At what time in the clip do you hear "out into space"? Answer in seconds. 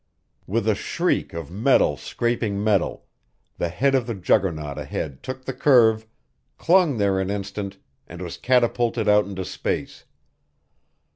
9.07-10.05